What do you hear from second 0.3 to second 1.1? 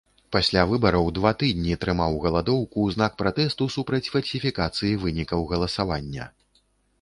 Пасля выбараў